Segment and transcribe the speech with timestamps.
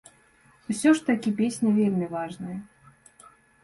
[0.75, 2.57] Усё ж такі песня вельмі важная.